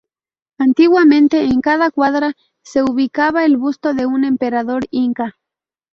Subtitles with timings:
[0.57, 5.37] Antiguamente en cada cuadra se ubicaba el busto de un emperador inca.